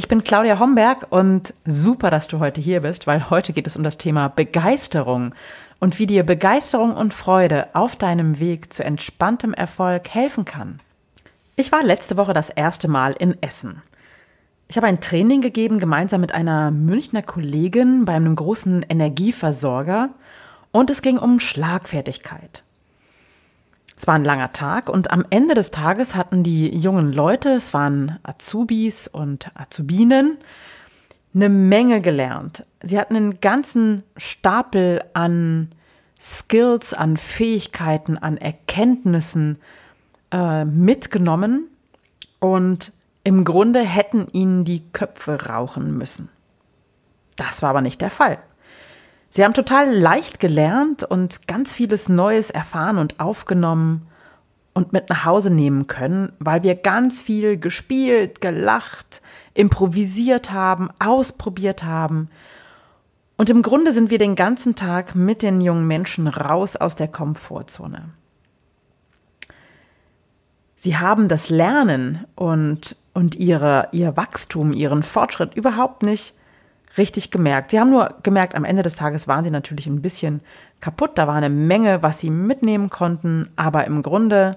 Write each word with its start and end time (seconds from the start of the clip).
Ich 0.00 0.08
bin 0.08 0.24
Claudia 0.24 0.58
Homberg 0.58 1.08
und 1.10 1.52
super, 1.66 2.08
dass 2.08 2.26
du 2.26 2.38
heute 2.38 2.58
hier 2.58 2.80
bist, 2.80 3.06
weil 3.06 3.28
heute 3.28 3.52
geht 3.52 3.66
es 3.66 3.76
um 3.76 3.82
das 3.82 3.98
Thema 3.98 4.28
Begeisterung 4.28 5.34
und 5.78 5.98
wie 5.98 6.06
dir 6.06 6.22
Begeisterung 6.22 6.94
und 6.96 7.12
Freude 7.12 7.68
auf 7.74 7.96
deinem 7.96 8.38
Weg 8.38 8.72
zu 8.72 8.82
entspanntem 8.82 9.52
Erfolg 9.52 10.08
helfen 10.08 10.46
kann. 10.46 10.80
Ich 11.54 11.70
war 11.70 11.84
letzte 11.84 12.16
Woche 12.16 12.32
das 12.32 12.48
erste 12.48 12.88
Mal 12.88 13.12
in 13.12 13.36
Essen. 13.42 13.82
Ich 14.68 14.78
habe 14.78 14.86
ein 14.86 15.02
Training 15.02 15.42
gegeben 15.42 15.78
gemeinsam 15.78 16.22
mit 16.22 16.32
einer 16.32 16.70
Münchner 16.70 17.20
Kollegin 17.20 18.06
bei 18.06 18.14
einem 18.14 18.36
großen 18.36 18.86
Energieversorger 18.88 20.14
und 20.72 20.88
es 20.88 21.02
ging 21.02 21.18
um 21.18 21.40
Schlagfertigkeit. 21.40 22.62
Es 24.00 24.06
war 24.06 24.14
ein 24.14 24.24
langer 24.24 24.50
Tag 24.52 24.88
und 24.88 25.10
am 25.10 25.26
Ende 25.28 25.52
des 25.52 25.72
Tages 25.72 26.14
hatten 26.14 26.42
die 26.42 26.74
jungen 26.74 27.12
Leute, 27.12 27.50
es 27.50 27.74
waren 27.74 28.18
Azubis 28.22 29.08
und 29.08 29.54
Azubinen, 29.54 30.38
eine 31.34 31.50
Menge 31.50 32.00
gelernt. 32.00 32.64
Sie 32.80 32.98
hatten 32.98 33.14
einen 33.14 33.40
ganzen 33.40 34.02
Stapel 34.16 35.04
an 35.12 35.72
Skills, 36.18 36.94
an 36.94 37.18
Fähigkeiten, 37.18 38.16
an 38.16 38.38
Erkenntnissen 38.38 39.58
äh, 40.32 40.64
mitgenommen 40.64 41.68
und 42.38 42.94
im 43.22 43.44
Grunde 43.44 43.80
hätten 43.82 44.28
ihnen 44.32 44.64
die 44.64 44.90
Köpfe 44.92 45.44
rauchen 45.44 45.98
müssen. 45.98 46.30
Das 47.36 47.60
war 47.60 47.68
aber 47.68 47.82
nicht 47.82 48.00
der 48.00 48.10
Fall. 48.10 48.38
Sie 49.30 49.44
haben 49.44 49.54
total 49.54 49.94
leicht 49.96 50.40
gelernt 50.40 51.04
und 51.04 51.46
ganz 51.46 51.72
vieles 51.72 52.08
Neues 52.08 52.50
erfahren 52.50 52.98
und 52.98 53.20
aufgenommen 53.20 54.08
und 54.74 54.92
mit 54.92 55.08
nach 55.08 55.24
Hause 55.24 55.50
nehmen 55.50 55.86
können, 55.86 56.32
weil 56.40 56.64
wir 56.64 56.74
ganz 56.74 57.20
viel 57.22 57.56
gespielt, 57.56 58.40
gelacht, 58.40 59.22
improvisiert 59.54 60.52
haben, 60.52 60.90
ausprobiert 60.98 61.84
haben. 61.84 62.28
Und 63.36 63.50
im 63.50 63.62
Grunde 63.62 63.92
sind 63.92 64.10
wir 64.10 64.18
den 64.18 64.34
ganzen 64.34 64.74
Tag 64.74 65.14
mit 65.14 65.42
den 65.42 65.60
jungen 65.60 65.86
Menschen 65.86 66.26
raus 66.26 66.74
aus 66.74 66.96
der 66.96 67.08
Komfortzone. 67.08 68.10
Sie 70.74 70.96
haben 70.96 71.28
das 71.28 71.50
Lernen 71.50 72.24
und, 72.34 72.96
und 73.14 73.36
ihre, 73.36 73.88
ihr 73.92 74.16
Wachstum, 74.16 74.72
ihren 74.72 75.02
Fortschritt 75.02 75.54
überhaupt 75.54 76.02
nicht 76.02 76.34
richtig 77.00 77.32
gemerkt. 77.32 77.72
Sie 77.72 77.80
haben 77.80 77.90
nur 77.90 78.14
gemerkt, 78.22 78.54
am 78.54 78.64
Ende 78.64 78.82
des 78.82 78.94
Tages 78.94 79.26
waren 79.26 79.42
sie 79.42 79.50
natürlich 79.50 79.86
ein 79.86 80.02
bisschen 80.02 80.42
kaputt. 80.80 81.12
Da 81.16 81.26
war 81.26 81.34
eine 81.34 81.50
Menge, 81.50 82.02
was 82.02 82.20
sie 82.20 82.30
mitnehmen 82.30 82.90
konnten. 82.90 83.50
Aber 83.56 83.86
im 83.86 84.02
Grunde 84.02 84.56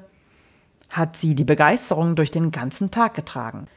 hat 0.92 1.18
sie 1.18 1.34
die 1.34 1.44
Begeisterung 1.44 2.16
durch 2.16 2.30
den 2.30 2.52
ganzen 2.52 2.92
Tag 2.92 3.16
getragen. 3.16 3.68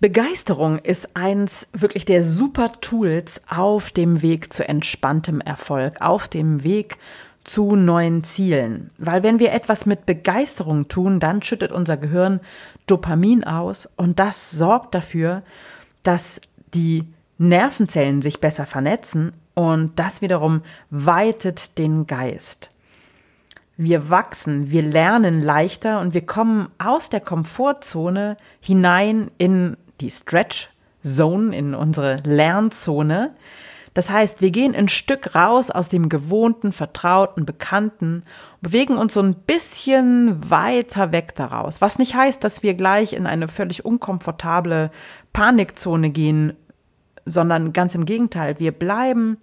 Begeisterung 0.00 0.78
ist 0.78 1.16
eins 1.16 1.68
wirklich 1.72 2.04
der 2.04 2.22
super 2.22 2.72
Tools 2.80 3.42
auf 3.48 3.90
dem 3.90 4.22
Weg 4.22 4.52
zu 4.52 4.66
entspanntem 4.66 5.40
Erfolg, 5.40 6.00
auf 6.00 6.28
dem 6.28 6.62
Weg 6.62 6.98
zu 7.42 7.76
neuen 7.76 8.24
Zielen. 8.24 8.90
Weil 8.98 9.22
wenn 9.22 9.40
wir 9.40 9.52
etwas 9.52 9.86
mit 9.86 10.06
Begeisterung 10.06 10.86
tun, 10.86 11.18
dann 11.18 11.42
schüttet 11.42 11.72
unser 11.72 11.96
Gehirn 11.96 12.40
Dopamin 12.86 13.44
aus 13.44 13.86
und 13.96 14.18
das 14.18 14.52
sorgt 14.52 14.94
dafür, 14.94 15.42
dass 16.02 16.40
die 16.74 17.04
Nervenzellen 17.38 18.20
sich 18.20 18.40
besser 18.40 18.66
vernetzen 18.66 19.32
und 19.54 19.98
das 19.98 20.20
wiederum 20.20 20.62
weitet 20.90 21.78
den 21.78 22.06
Geist. 22.06 22.70
Wir 23.76 24.10
wachsen, 24.10 24.72
wir 24.72 24.82
lernen 24.82 25.40
leichter 25.40 26.00
und 26.00 26.12
wir 26.12 26.26
kommen 26.26 26.68
aus 26.78 27.10
der 27.10 27.20
Komfortzone 27.20 28.36
hinein 28.60 29.30
in 29.38 29.76
die 30.00 30.10
Stretch 30.10 30.68
Zone, 31.04 31.56
in 31.56 31.74
unsere 31.74 32.16
Lernzone. 32.24 33.34
Das 33.94 34.10
heißt, 34.10 34.40
wir 34.40 34.50
gehen 34.50 34.74
ein 34.74 34.88
Stück 34.88 35.34
raus 35.34 35.70
aus 35.70 35.88
dem 35.88 36.08
gewohnten, 36.08 36.72
vertrauten, 36.72 37.46
bekannten, 37.46 38.24
bewegen 38.60 38.96
uns 38.96 39.14
so 39.14 39.20
ein 39.20 39.34
bisschen 39.34 40.50
weiter 40.50 41.12
weg 41.12 41.34
daraus. 41.36 41.80
Was 41.80 41.98
nicht 41.98 42.14
heißt, 42.14 42.42
dass 42.42 42.62
wir 42.62 42.74
gleich 42.74 43.12
in 43.12 43.26
eine 43.26 43.48
völlig 43.48 43.84
unkomfortable 43.84 44.90
Panikzone 45.32 46.10
gehen 46.10 46.56
sondern 47.32 47.72
ganz 47.72 47.94
im 47.94 48.04
Gegenteil, 48.04 48.58
wir 48.58 48.72
bleiben 48.72 49.38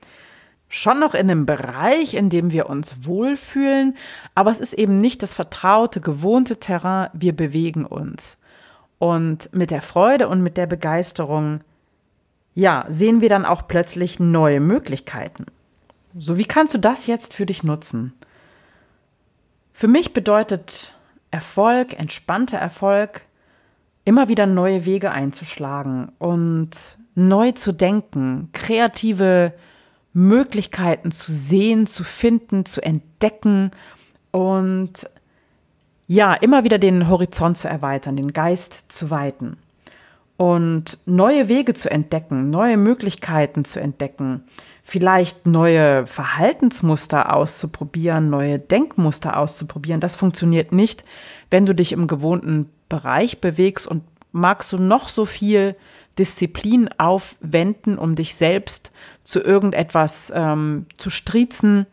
schon 0.68 1.00
noch 1.00 1.14
in 1.14 1.30
einem 1.30 1.46
Bereich, 1.46 2.16
in 2.16 2.30
dem 2.30 2.52
wir 2.52 2.70
uns 2.70 3.06
wohlfühlen, 3.06 3.96
aber 4.34 4.52
es 4.52 4.60
ist 4.60 4.74
eben 4.74 5.00
nicht 5.00 5.24
das 5.24 5.34
vertraute, 5.34 6.02
gewohnte 6.02 6.60
Terrain, 6.60 7.10
wir 7.14 7.36
bewegen 7.36 7.86
uns. 7.86 8.38
Und 8.98 9.54
mit 9.54 9.72
der 9.72 9.82
Freude 9.82 10.28
und 10.28 10.42
mit 10.42 10.58
der 10.58 10.68
Begeisterung, 10.68 11.62
ja, 12.54 12.86
sehen 12.90 13.22
wir 13.22 13.30
dann 13.30 13.46
auch 13.46 13.68
plötzlich 13.68 14.20
neue 14.20 14.60
Möglichkeiten. 14.60 15.46
So, 16.18 16.38
wie 16.38 16.46
kannst 16.46 16.74
du 16.74 16.78
das 16.78 17.08
jetzt 17.08 17.34
für 17.34 17.46
dich 17.46 17.64
nutzen? 17.64 18.14
Für 19.74 19.90
mich 19.90 20.14
bedeutet 20.14 20.94
Erfolg, 21.32 22.00
entspannter 22.00 22.58
Erfolg, 22.58 23.22
immer 24.06 24.30
wieder 24.30 24.46
neue 24.46 24.86
Wege 24.86 25.12
einzuschlagen 25.12 26.14
und 26.18 26.98
neu 27.16 27.52
zu 27.54 27.72
denken, 27.72 28.50
kreative 28.54 29.54
Möglichkeiten 30.14 31.12
zu 31.12 31.32
sehen, 31.32 31.88
zu 31.88 32.04
finden, 32.04 32.66
zu 32.66 32.82
entdecken 32.82 33.72
und 34.32 35.10
ja, 36.08 36.34
immer 36.36 36.64
wieder 36.64 36.78
den 36.78 37.10
Horizont 37.10 37.58
zu 37.58 37.68
erweitern, 37.68 38.16
den 38.16 38.32
Geist 38.32 38.92
zu 38.92 39.10
weiten 39.10 39.58
und 40.38 40.98
neue 41.06 41.48
Wege 41.48 41.74
zu 41.74 41.90
entdecken, 41.90 42.50
neue 42.50 42.78
Möglichkeiten 42.78 43.66
zu 43.66 43.80
entdecken, 43.80 44.44
vielleicht 44.84 45.48
neue 45.48 46.06
Verhaltensmuster 46.06 47.34
auszuprobieren, 47.34 48.30
neue 48.30 48.60
Denkmuster 48.60 49.38
auszuprobieren. 49.38 50.02
Das 50.02 50.16
funktioniert 50.16 50.72
nicht, 50.72 51.06
wenn 51.50 51.66
du 51.66 51.74
dich 51.74 51.92
im 51.92 52.08
gewohnten 52.08 52.70
Bereich 52.90 53.40
bewegst 53.40 53.88
und 53.88 54.04
magst 54.32 54.74
du 54.74 54.78
noch 54.78 55.10
so 55.10 55.26
viel 55.26 55.76
Disziplin 56.18 56.90
aufwenden, 56.98 57.98
um 57.98 58.16
dich 58.16 58.36
selbst 58.36 58.92
zu 59.24 59.42
irgendetwas 59.42 60.32
ähm, 60.36 60.86
zu 60.98 61.10
striezen. 61.10 61.86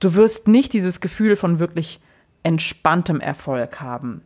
Du 0.00 0.14
wirst 0.14 0.48
nicht 0.48 0.72
dieses 0.72 1.00
Gefühl 1.00 1.36
von 1.36 1.58
wirklich 1.58 2.00
entspanntem 2.42 3.20
Erfolg 3.20 3.80
haben. 3.80 4.22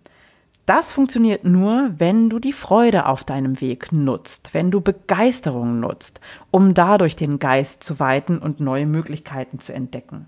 Das 0.67 0.93
funktioniert 0.93 1.45
nur, 1.45 1.95
wenn 1.97 2.29
du 2.29 2.39
die 2.39 2.53
Freude 2.53 3.07
auf 3.07 3.25
deinem 3.25 3.63
Weg 3.63 3.91
nutzt, 3.91 4.53
wenn 4.53 4.71
du 4.71 4.83
Begeisterung 4.83 5.81
nutzt, 5.81 6.21
um 6.51 6.75
dadurch 6.75 7.17
den 7.17 7.39
Geist 7.39 7.83
zu 7.83 8.01
weiten 8.01 8.37
und 8.37 8.61
neue 8.61 8.85
Möglichkeiten 8.85 9.61
zu 9.61 9.73
entdecken. 9.73 10.27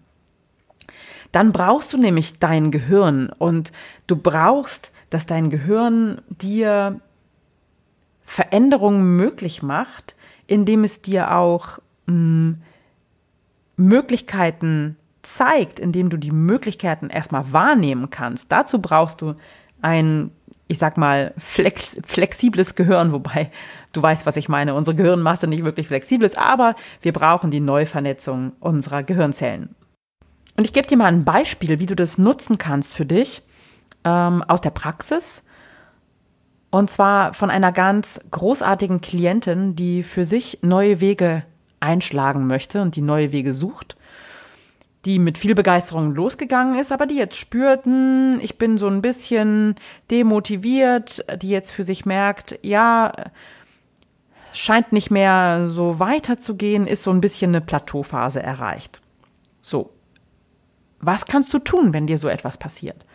Dann 1.30 1.52
brauchst 1.52 1.92
du 1.92 1.98
nämlich 1.98 2.38
dein 2.38 2.70
Gehirn 2.70 3.30
und 3.36 3.70
du 4.06 4.16
brauchst, 4.16 4.92
dass 5.10 5.26
dein 5.26 5.50
Gehirn 5.50 6.22
dir 6.28 7.00
Veränderungen 8.30 9.16
möglich 9.16 9.60
macht, 9.60 10.14
indem 10.46 10.84
es 10.84 11.02
dir 11.02 11.34
auch 11.34 11.81
mh, 12.06 12.14
hm, 12.14 12.62
Möglichkeiten 13.76 14.96
zeigt, 15.22 15.81
indem 15.81 16.10
du 16.10 16.16
die 16.16 16.31
Möglichkeiten 16.31 17.10
erstmal 17.10 17.52
wahrnehmen 17.52 18.08
kannst. 18.08 18.52
Dazu 18.52 18.81
brauchst 18.81 19.20
du 19.20 19.34
ein, 19.82 20.31
ich 20.69 20.78
sag 20.78 20.96
mal, 20.96 21.34
flex, 21.38 22.00
flexibles 22.06 22.76
Gehirn, 22.76 23.10
wobei 23.10 23.50
du 23.93 24.00
weißt, 24.00 24.26
was 24.26 24.37
ich 24.37 24.49
meine. 24.49 24.75
Unsere 24.75 24.94
Gehirnmasse 24.94 25.49
nicht 25.49 25.64
wirklich 25.64 25.88
flexibel 25.88 26.25
ist, 26.25 26.38
aber 26.38 26.76
wir 27.02 27.12
brauchen 27.12 27.50
die 27.50 27.58
Neuvernetzung 27.58 28.52
unserer 28.60 29.02
Gehirnzellen. 29.02 29.75
Und 30.56 30.64
ich 30.64 30.72
gebe 30.72 30.87
dir 30.87 30.96
mal 30.96 31.06
ein 31.06 31.25
Beispiel, 31.25 31.81
wie 31.81 31.87
du 31.87 31.96
das 31.96 32.16
nutzen 32.16 32.58
kannst 32.58 32.94
für 32.94 33.06
dich 33.06 33.43
ähm, 34.05 34.44
aus 34.44 34.60
der 34.60 34.70
Praxis. 34.70 35.43
Und 36.70 36.88
zwar 36.88 37.34
von 37.34 37.50
einer 37.50 37.72
ganz 37.72 38.20
großartigen 38.31 39.00
Klientin, 39.00 39.75
die 39.75 40.02
für 40.02 40.25
sich 40.25 40.61
neue 40.62 41.00
Wege 41.00 41.44
einschlagen 41.81 42.46
möchte 42.46 42.81
und 42.81 42.94
die 42.94 43.02
neue 43.02 43.32
Wege 43.32 43.52
sucht, 43.52 43.96
die 45.05 45.19
mit 45.19 45.38
viel 45.38 45.55
Begeisterung 45.55 46.14
losgegangen 46.14 46.78
ist, 46.78 46.93
aber 46.93 47.06
die 47.06 47.17
jetzt 47.17 47.37
spürten, 47.37 48.38
ich 48.40 48.58
bin 48.58 48.78
so 48.78 48.87
ein 48.87 49.02
bisschen 49.02 49.75
demotiviert, 50.11 51.25
die 51.43 51.49
jetzt 51.49 51.72
für 51.72 51.84
sich 51.84 52.05
merkt, 52.05 52.58
ja, 52.62 53.12
scheint 54.52 54.93
nicht 54.93 55.11
mehr 55.11 55.67
so 55.67 55.99
weiterzugehen, 55.99 56.87
ist 56.87 57.02
so 57.02 57.11
ein 57.11 57.20
bisschen 57.20 57.50
eine 57.50 57.61
Plateauphase 57.61 58.43
erreicht. 58.43 59.00
So, 59.62 59.90
was 61.00 61.26
kannst 61.26 61.52
du 61.55 61.58
tun, 61.58 61.94
wenn 61.94 62.06
dir 62.06 62.19
so 62.19 62.28
etwas 62.28 62.58
passiert? 62.58 63.06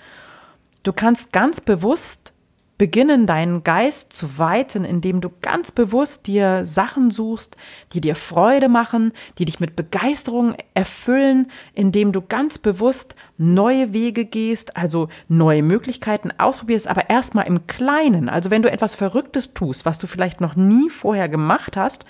Du 0.84 0.92
kannst 0.92 1.31
ganz 1.31 1.62
bewusst 1.62 2.34
beginnen, 2.77 3.25
deinen 3.25 3.63
Geist 3.63 4.13
zu 4.13 4.38
weiten, 4.38 4.83
indem 4.83 5.22
du 5.22 5.30
ganz 5.42 5.72
bewusst 5.72 6.27
dir 6.27 6.66
Sachen 6.66 7.10
suchst, 7.10 7.56
die 7.94 8.01
dir 8.01 8.16
Freude 8.16 8.68
machen, 8.68 9.13
die 9.38 9.45
dich 9.45 9.60
mit 9.60 9.75
Begeisterung 9.75 10.56
erfüllen, 10.74 11.51
indem 11.74 12.12
du 12.12 12.22
ganz 12.22 12.57
bewusst 12.57 13.16
neue 13.38 13.94
Wege 13.94 14.25
gehst, 14.25 14.75
also 14.75 15.07
neue 15.30 15.63
Möglichkeiten 15.63 16.31
ausprobierst, 16.38 16.88
aber 16.88 17.10
erstmal 17.10 17.48
im 17.48 17.66
Kleinen. 17.68 18.27
Also 18.27 18.51
wenn 18.51 18.62
du 18.62 18.72
etwas 18.72 18.95
Verrücktes 18.95 19.54
tust, 19.54 19.86
was 19.86 19.98
du 19.98 20.07
vielleicht 20.07 20.42
noch 20.42 20.56
nie 20.56 20.89
vorher 20.89 21.30
gemacht 21.30 21.78
hast, 21.78 22.06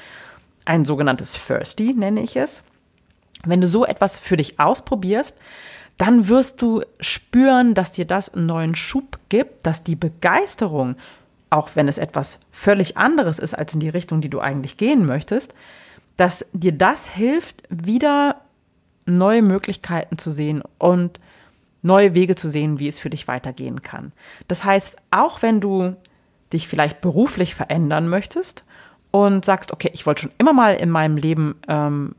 ein 0.65 0.83
sogenanntes 0.83 1.35
Firsty 1.35 1.93
nenne 1.93 2.21
ich 2.21 2.35
es, 2.37 2.63
wenn 3.45 3.61
du 3.61 3.67
so 3.67 3.85
etwas 3.85 4.17
für 4.17 4.37
dich 4.37 4.59
ausprobierst, 4.59 5.37
dann 5.97 6.27
wirst 6.27 6.61
du 6.61 6.81
spüren, 6.99 7.73
dass 7.73 7.91
dir 7.91 8.05
das 8.05 8.33
einen 8.33 8.45
neuen 8.45 8.75
Schub 8.75 9.17
gibt, 9.29 9.65
dass 9.65 9.83
die 9.83 9.95
Begeisterung, 9.95 10.95
auch 11.49 11.69
wenn 11.75 11.87
es 11.87 11.97
etwas 11.97 12.39
völlig 12.51 12.97
anderes 12.97 13.39
ist 13.39 13.53
als 13.53 13.73
in 13.73 13.79
die 13.79 13.89
Richtung, 13.89 14.21
die 14.21 14.29
du 14.29 14.39
eigentlich 14.39 14.77
gehen 14.77 15.05
möchtest, 15.05 15.53
dass 16.17 16.45
dir 16.53 16.71
das 16.71 17.09
hilft, 17.09 17.63
wieder 17.69 18.41
neue 19.05 19.41
Möglichkeiten 19.41 20.17
zu 20.17 20.31
sehen 20.31 20.63
und 20.79 21.19
neue 21.81 22.13
Wege 22.13 22.35
zu 22.35 22.49
sehen, 22.49 22.79
wie 22.79 22.87
es 22.87 22.99
für 22.99 23.09
dich 23.09 23.27
weitergehen 23.27 23.81
kann. 23.81 24.11
Das 24.47 24.63
heißt, 24.63 24.97
auch 25.11 25.41
wenn 25.41 25.61
du 25.61 25.95
dich 26.51 26.67
vielleicht 26.67 27.01
beruflich 27.01 27.55
verändern 27.55 28.07
möchtest 28.07 28.65
und 29.11 29.45
sagst, 29.45 29.71
okay, 29.71 29.91
ich 29.93 30.05
wollte 30.05 30.23
schon 30.23 30.31
immer 30.37 30.53
mal 30.53 30.75
in 30.75 30.89
meinem 30.89 31.15
Leben 31.15 31.55
ähm, 31.67 32.15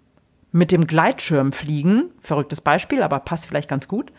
mit 0.56 0.72
dem 0.72 0.86
Gleitschirm 0.86 1.52
fliegen, 1.52 2.10
verrücktes 2.22 2.62
Beispiel, 2.62 3.02
aber 3.02 3.20
passt 3.20 3.46
vielleicht 3.46 3.68
ganz 3.68 3.88
gut, 3.88 4.10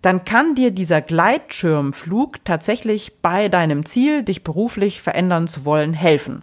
dann 0.00 0.24
kann 0.24 0.54
dir 0.54 0.70
dieser 0.70 1.00
Gleitschirmflug 1.00 2.44
tatsächlich 2.44 3.20
bei 3.20 3.48
deinem 3.48 3.84
Ziel, 3.84 4.22
dich 4.22 4.42
beruflich 4.42 5.02
verändern 5.02 5.46
zu 5.46 5.64
wollen, 5.64 5.92
helfen. 5.92 6.42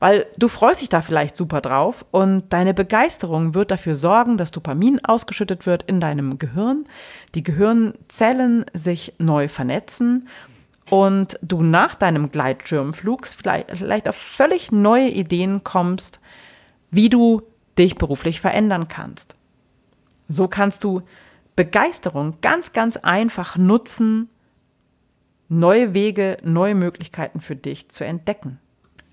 Weil 0.00 0.26
du 0.36 0.48
freust 0.48 0.80
dich 0.80 0.88
da 0.88 1.00
vielleicht 1.00 1.36
super 1.36 1.60
drauf 1.60 2.04
und 2.10 2.52
deine 2.52 2.74
Begeisterung 2.74 3.54
wird 3.54 3.70
dafür 3.70 3.94
sorgen, 3.94 4.36
dass 4.36 4.50
Dopamin 4.50 5.04
ausgeschüttet 5.04 5.66
wird 5.66 5.84
in 5.84 6.00
deinem 6.00 6.38
Gehirn, 6.38 6.84
die 7.36 7.44
Gehirnzellen 7.44 8.64
sich 8.72 9.12
neu 9.18 9.46
vernetzen 9.46 10.26
und 10.90 11.38
du 11.42 11.62
nach 11.62 11.94
deinem 11.94 12.32
Gleitschirmflug 12.32 13.26
vielleicht, 13.26 14.08
auf 14.08 14.16
völlig 14.16 14.72
neue 14.72 15.08
Ideen 15.08 15.62
kommst, 15.62 16.18
wie 16.90 17.08
du 17.08 17.42
dich 17.78 17.96
beruflich 17.96 18.40
verändern 18.40 18.88
kannst. 18.88 19.36
So 20.28 20.48
kannst 20.48 20.84
du 20.84 21.02
Begeisterung 21.56 22.38
ganz, 22.40 22.72
ganz 22.72 22.96
einfach 22.96 23.56
nutzen, 23.56 24.28
neue 25.48 25.92
Wege, 25.94 26.38
neue 26.42 26.74
Möglichkeiten 26.74 27.40
für 27.40 27.56
dich 27.56 27.90
zu 27.90 28.04
entdecken. 28.04 28.58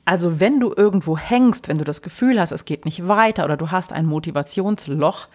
Also 0.05 0.39
wenn 0.39 0.59
du 0.59 0.73
irgendwo 0.75 1.17
hängst, 1.17 1.67
wenn 1.67 1.77
du 1.77 1.83
das 1.83 2.01
Gefühl 2.01 2.39
hast, 2.39 2.51
es 2.51 2.65
geht 2.65 2.85
nicht 2.85 3.07
weiter 3.07 3.45
oder 3.45 3.57
du 3.57 3.71
hast 3.71 3.93
ein 3.93 4.05
Motivationsloch, 4.05 5.27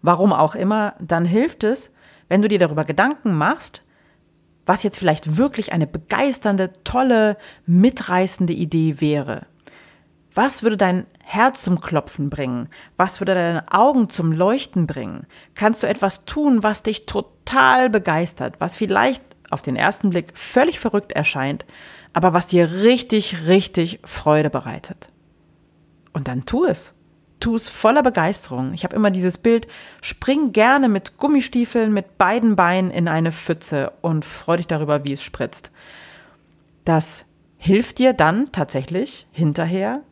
warum 0.00 0.32
auch 0.32 0.54
immer, 0.54 0.94
dann 1.00 1.24
hilft 1.24 1.64
es, 1.64 1.92
wenn 2.28 2.42
du 2.42 2.48
dir 2.48 2.58
darüber 2.58 2.84
Gedanken 2.84 3.34
machst, 3.34 3.82
was 4.64 4.82
jetzt 4.82 4.98
vielleicht 4.98 5.36
wirklich 5.36 5.72
eine 5.72 5.86
begeisternde, 5.86 6.72
tolle, 6.84 7.36
mitreißende 7.66 8.52
Idee 8.52 9.00
wäre. 9.00 9.46
Was 10.34 10.62
würde 10.62 10.76
dein 10.76 11.06
Herz 11.22 11.62
zum 11.62 11.80
Klopfen 11.80 12.30
bringen? 12.30 12.68
Was 12.96 13.20
würde 13.20 13.34
deine 13.34 13.70
Augen 13.70 14.08
zum 14.08 14.32
Leuchten 14.32 14.86
bringen? 14.86 15.26
Kannst 15.54 15.82
du 15.82 15.86
etwas 15.86 16.24
tun, 16.24 16.62
was 16.62 16.82
dich 16.82 17.04
total 17.06 17.90
begeistert, 17.90 18.54
was 18.58 18.76
vielleicht 18.76 19.22
auf 19.50 19.60
den 19.60 19.76
ersten 19.76 20.10
Blick 20.10 20.28
völlig 20.34 20.80
verrückt 20.80 21.12
erscheint, 21.12 21.66
aber 22.14 22.32
was 22.32 22.48
dir 22.48 22.70
richtig, 22.82 23.46
richtig 23.46 24.00
Freude 24.04 24.48
bereitet? 24.48 25.10
Und 26.14 26.28
dann 26.28 26.46
tu 26.46 26.64
es. 26.64 26.94
Tu 27.38 27.54
es 27.54 27.68
voller 27.68 28.02
Begeisterung. 28.02 28.72
Ich 28.72 28.84
habe 28.84 28.96
immer 28.96 29.10
dieses 29.10 29.36
Bild, 29.36 29.66
spring 30.00 30.52
gerne 30.52 30.88
mit 30.88 31.18
Gummistiefeln 31.18 31.92
mit 31.92 32.16
beiden 32.16 32.56
Beinen 32.56 32.90
in 32.90 33.08
eine 33.08 33.32
Pfütze 33.32 33.92
und 34.00 34.24
freu 34.24 34.56
dich 34.56 34.68
darüber, 34.68 35.04
wie 35.04 35.12
es 35.12 35.22
spritzt. 35.22 35.72
Das 36.84 37.26
hilft 37.58 37.98
dir 37.98 38.12
dann 38.12 38.52
tatsächlich 38.52 39.26
hinterher 39.32 40.02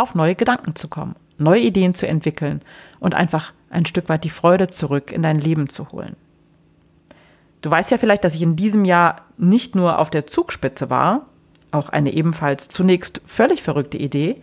auf 0.00 0.14
neue 0.14 0.34
Gedanken 0.34 0.74
zu 0.74 0.88
kommen, 0.88 1.16
neue 1.38 1.60
Ideen 1.60 1.94
zu 1.94 2.06
entwickeln 2.06 2.62
und 2.98 3.14
einfach 3.14 3.52
ein 3.70 3.86
Stück 3.86 4.08
weit 4.08 4.24
die 4.24 4.30
Freude 4.30 4.68
zurück 4.68 5.12
in 5.12 5.22
dein 5.22 5.38
Leben 5.38 5.68
zu 5.68 5.90
holen. 5.90 6.16
Du 7.62 7.70
weißt 7.70 7.90
ja 7.90 7.98
vielleicht, 7.98 8.24
dass 8.24 8.34
ich 8.34 8.42
in 8.42 8.56
diesem 8.56 8.84
Jahr 8.84 9.22
nicht 9.36 9.74
nur 9.74 9.98
auf 9.98 10.10
der 10.10 10.26
Zugspitze 10.26 10.90
war, 10.90 11.26
auch 11.70 11.90
eine 11.90 12.12
ebenfalls 12.12 12.68
zunächst 12.68 13.20
völlig 13.26 13.62
verrückte 13.62 13.98
Idee, 13.98 14.42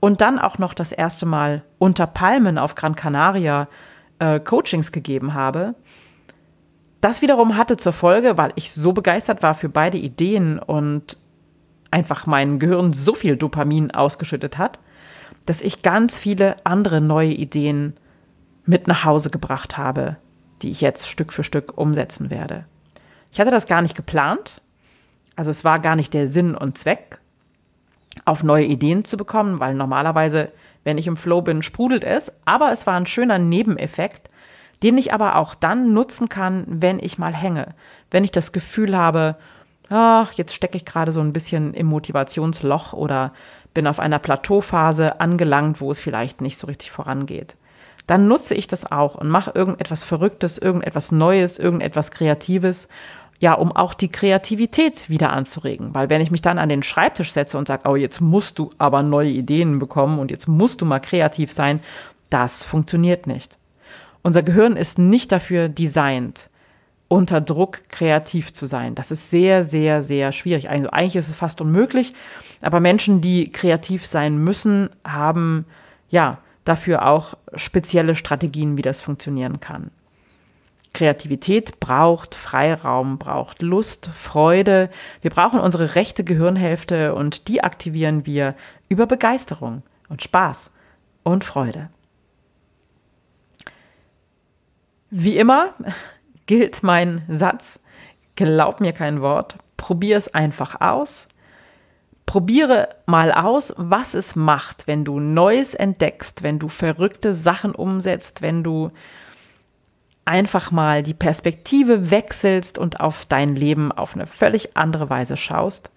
und 0.00 0.22
dann 0.22 0.38
auch 0.38 0.58
noch 0.58 0.72
das 0.72 0.92
erste 0.92 1.26
Mal 1.26 1.62
unter 1.78 2.06
Palmen 2.06 2.58
auf 2.58 2.74
Gran 2.74 2.94
Canaria 2.94 3.68
äh, 4.18 4.40
Coachings 4.40 4.92
gegeben 4.92 5.34
habe. 5.34 5.74
Das 7.02 7.22
wiederum 7.22 7.56
hatte 7.56 7.76
zur 7.76 7.92
Folge, 7.92 8.36
weil 8.36 8.52
ich 8.56 8.72
so 8.72 8.92
begeistert 8.92 9.42
war 9.42 9.54
für 9.54 9.68
beide 9.68 9.98
Ideen 9.98 10.58
und 10.58 11.18
einfach 11.90 12.26
mein 12.26 12.58
Gehirn 12.58 12.92
so 12.92 13.14
viel 13.14 13.36
Dopamin 13.36 13.90
ausgeschüttet 13.90 14.58
hat, 14.58 14.78
dass 15.50 15.62
ich 15.62 15.82
ganz 15.82 16.16
viele 16.16 16.64
andere 16.64 17.00
neue 17.00 17.32
Ideen 17.32 17.94
mit 18.66 18.86
nach 18.86 19.04
Hause 19.04 19.30
gebracht 19.30 19.76
habe, 19.76 20.16
die 20.62 20.70
ich 20.70 20.80
jetzt 20.80 21.08
Stück 21.08 21.32
für 21.32 21.42
Stück 21.42 21.76
umsetzen 21.76 22.30
werde. 22.30 22.66
Ich 23.32 23.40
hatte 23.40 23.50
das 23.50 23.66
gar 23.66 23.82
nicht 23.82 23.96
geplant, 23.96 24.60
also 25.34 25.50
es 25.50 25.64
war 25.64 25.80
gar 25.80 25.96
nicht 25.96 26.14
der 26.14 26.28
Sinn 26.28 26.54
und 26.54 26.78
Zweck, 26.78 27.18
auf 28.24 28.44
neue 28.44 28.64
Ideen 28.64 29.04
zu 29.04 29.16
bekommen, 29.16 29.58
weil 29.58 29.74
normalerweise, 29.74 30.52
wenn 30.84 30.98
ich 30.98 31.08
im 31.08 31.16
Flow 31.16 31.42
bin, 31.42 31.62
sprudelt 31.64 32.04
es, 32.04 32.32
aber 32.44 32.70
es 32.70 32.86
war 32.86 32.94
ein 32.94 33.06
schöner 33.06 33.40
Nebeneffekt, 33.40 34.30
den 34.84 34.98
ich 34.98 35.12
aber 35.12 35.34
auch 35.34 35.56
dann 35.56 35.92
nutzen 35.92 36.28
kann, 36.28 36.62
wenn 36.68 37.00
ich 37.00 37.18
mal 37.18 37.34
hänge, 37.34 37.74
wenn 38.12 38.22
ich 38.22 38.30
das 38.30 38.52
Gefühl 38.52 38.96
habe, 38.96 39.34
ach, 39.88 40.32
jetzt 40.34 40.54
stecke 40.54 40.76
ich 40.76 40.84
gerade 40.84 41.10
so 41.10 41.18
ein 41.20 41.32
bisschen 41.32 41.74
im 41.74 41.88
Motivationsloch 41.88 42.92
oder 42.92 43.32
bin 43.74 43.86
auf 43.86 44.00
einer 44.00 44.18
Plateauphase 44.18 45.20
angelangt, 45.20 45.80
wo 45.80 45.90
es 45.90 46.00
vielleicht 46.00 46.40
nicht 46.40 46.58
so 46.58 46.66
richtig 46.66 46.90
vorangeht. 46.90 47.56
Dann 48.06 48.26
nutze 48.26 48.54
ich 48.54 48.66
das 48.66 48.90
auch 48.90 49.14
und 49.14 49.28
mache 49.28 49.52
irgendetwas 49.54 50.02
Verrücktes, 50.02 50.58
irgendetwas 50.58 51.12
Neues, 51.12 51.58
irgendetwas 51.58 52.10
Kreatives, 52.10 52.88
ja, 53.38 53.54
um 53.54 53.72
auch 53.72 53.94
die 53.94 54.10
Kreativität 54.10 55.08
wieder 55.08 55.32
anzuregen. 55.32 55.94
Weil 55.94 56.10
wenn 56.10 56.20
ich 56.20 56.30
mich 56.30 56.42
dann 56.42 56.58
an 56.58 56.68
den 56.68 56.82
Schreibtisch 56.82 57.32
setze 57.32 57.56
und 57.56 57.68
sage, 57.68 57.88
oh, 57.88 57.96
jetzt 57.96 58.20
musst 58.20 58.58
du 58.58 58.70
aber 58.78 59.02
neue 59.02 59.30
Ideen 59.30 59.78
bekommen 59.78 60.18
und 60.18 60.30
jetzt 60.30 60.46
musst 60.46 60.80
du 60.80 60.84
mal 60.84 60.98
kreativ 60.98 61.50
sein, 61.50 61.80
das 62.28 62.62
funktioniert 62.62 63.26
nicht. 63.26 63.58
Unser 64.22 64.42
Gehirn 64.42 64.76
ist 64.76 64.98
nicht 64.98 65.32
dafür 65.32 65.68
designt, 65.68 66.50
unter 67.10 67.40
Druck 67.40 67.88
kreativ 67.88 68.52
zu 68.52 68.66
sein. 68.66 68.94
Das 68.94 69.10
ist 69.10 69.30
sehr, 69.30 69.64
sehr, 69.64 70.00
sehr 70.00 70.30
schwierig. 70.30 70.70
Also 70.70 70.90
eigentlich 70.90 71.16
ist 71.16 71.28
es 71.28 71.34
fast 71.34 71.60
unmöglich. 71.60 72.14
Aber 72.60 72.78
Menschen, 72.78 73.20
die 73.20 73.50
kreativ 73.50 74.06
sein 74.06 74.38
müssen, 74.38 74.90
haben 75.02 75.66
ja 76.08 76.38
dafür 76.64 77.04
auch 77.04 77.34
spezielle 77.56 78.14
Strategien, 78.14 78.76
wie 78.76 78.82
das 78.82 79.00
funktionieren 79.00 79.58
kann. 79.58 79.90
Kreativität 80.94 81.80
braucht 81.80 82.36
Freiraum, 82.36 83.18
braucht 83.18 83.60
Lust, 83.60 84.06
Freude. 84.14 84.88
Wir 85.20 85.32
brauchen 85.32 85.58
unsere 85.58 85.96
rechte 85.96 86.22
Gehirnhälfte 86.22 87.16
und 87.16 87.48
die 87.48 87.64
aktivieren 87.64 88.24
wir 88.24 88.54
über 88.88 89.06
Begeisterung 89.06 89.82
und 90.08 90.22
Spaß 90.22 90.70
und 91.24 91.42
Freude. 91.42 91.90
Wie 95.10 95.36
immer 95.38 95.74
gilt 96.50 96.82
mein 96.82 97.22
Satz, 97.28 97.78
glaub 98.34 98.80
mir 98.80 98.92
kein 98.92 99.20
Wort, 99.20 99.54
probier 99.76 100.16
es 100.16 100.34
einfach 100.34 100.80
aus. 100.80 101.28
Probiere 102.26 102.88
mal 103.06 103.30
aus, 103.30 103.72
was 103.76 104.14
es 104.14 104.34
macht, 104.34 104.88
wenn 104.88 105.04
du 105.04 105.20
Neues 105.20 105.76
entdeckst, 105.76 106.42
wenn 106.42 106.58
du 106.58 106.68
verrückte 106.68 107.34
Sachen 107.34 107.72
umsetzt, 107.72 108.42
wenn 108.42 108.64
du 108.64 108.90
einfach 110.24 110.72
mal 110.72 111.04
die 111.04 111.14
Perspektive 111.14 112.10
wechselst 112.10 112.78
und 112.78 112.98
auf 112.98 113.26
dein 113.26 113.54
Leben 113.54 113.92
auf 113.92 114.16
eine 114.16 114.26
völlig 114.26 114.76
andere 114.76 115.08
Weise 115.08 115.36
schaust. 115.36 115.92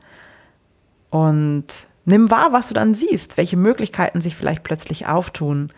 Und 1.10 1.66
nimm 2.06 2.30
wahr, 2.30 2.54
was 2.54 2.68
du 2.68 2.76
dann 2.76 2.94
siehst, 2.94 3.38
welche 3.38 3.58
Möglichkeiten 3.58 4.22
sich 4.22 4.36
vielleicht 4.36 4.62
plötzlich 4.62 5.08
auftun 5.08 5.72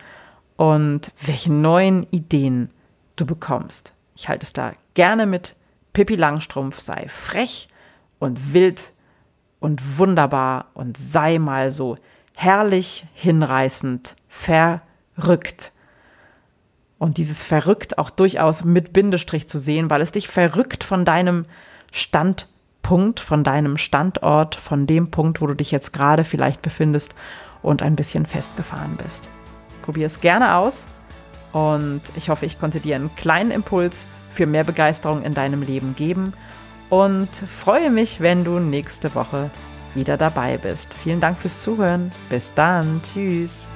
und 0.56 1.12
welche 1.24 1.50
neuen 1.50 2.06
Ideen 2.10 2.68
du 3.16 3.24
bekommst. 3.24 3.94
Ich 4.16 4.28
halte 4.28 4.44
es 4.44 4.52
da 4.52 4.72
gerne 4.94 5.26
mit 5.26 5.54
Pippi 5.92 6.16
Langstrumpf, 6.16 6.80
sei 6.80 7.06
frech 7.08 7.68
und 8.18 8.54
wild 8.54 8.92
und 9.60 9.98
wunderbar 9.98 10.66
und 10.74 10.96
sei 10.96 11.38
mal 11.38 11.70
so 11.70 11.96
herrlich, 12.34 13.06
hinreißend, 13.14 14.16
verrückt. 14.28 15.72
Und 16.98 17.18
dieses 17.18 17.42
verrückt 17.42 17.98
auch 17.98 18.08
durchaus 18.08 18.64
mit 18.64 18.94
Bindestrich 18.94 19.48
zu 19.48 19.58
sehen, 19.58 19.90
weil 19.90 20.00
es 20.00 20.12
dich 20.12 20.28
verrückt 20.28 20.82
von 20.82 21.04
deinem 21.04 21.44
Standpunkt, 21.92 23.20
von 23.20 23.44
deinem 23.44 23.76
Standort, 23.76 24.54
von 24.54 24.86
dem 24.86 25.10
Punkt, 25.10 25.42
wo 25.42 25.46
du 25.46 25.54
dich 25.54 25.70
jetzt 25.70 25.92
gerade 25.92 26.24
vielleicht 26.24 26.62
befindest 26.62 27.14
und 27.62 27.82
ein 27.82 27.96
bisschen 27.96 28.24
festgefahren 28.24 28.96
bist. 28.96 29.28
Probier 29.82 30.06
es 30.06 30.20
gerne 30.20 30.56
aus 30.56 30.86
und 31.52 32.02
ich 32.16 32.28
hoffe, 32.28 32.46
ich 32.46 32.58
konnte 32.58 32.80
dir 32.80 32.96
einen 32.96 33.14
kleinen 33.16 33.50
Impuls 33.50 34.06
für 34.30 34.46
mehr 34.46 34.64
Begeisterung 34.64 35.22
in 35.22 35.34
deinem 35.34 35.62
Leben 35.62 35.94
geben 35.96 36.32
und 36.90 37.34
freue 37.34 37.90
mich, 37.90 38.20
wenn 38.20 38.44
du 38.44 38.58
nächste 38.58 39.14
Woche 39.14 39.50
wieder 39.94 40.16
dabei 40.16 40.58
bist. 40.58 40.94
Vielen 40.94 41.20
Dank 41.20 41.38
fürs 41.38 41.62
Zuhören. 41.62 42.12
Bis 42.28 42.52
dann. 42.54 43.00
Tschüss. 43.02 43.68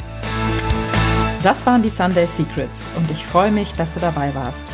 Das 1.42 1.64
waren 1.64 1.82
die 1.82 1.88
Sunday 1.88 2.26
Secrets 2.26 2.88
und 2.96 3.10
ich 3.10 3.24
freue 3.24 3.50
mich, 3.50 3.72
dass 3.74 3.94
du 3.94 4.00
dabei 4.00 4.34
warst. 4.34 4.66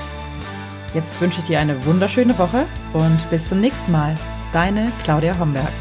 Jetzt 0.95 1.21
wünsche 1.21 1.41
ich 1.41 1.47
dir 1.47 1.61
eine 1.61 1.85
wunderschöne 1.87 2.37
Woche 2.39 2.67
und 2.93 3.31
bis 3.31 3.49
zum 3.49 3.61
nächsten 3.61 3.93
Mal. 3.93 4.17
Deine 4.53 4.91
Claudia 5.05 5.39
Homberg. 5.39 5.73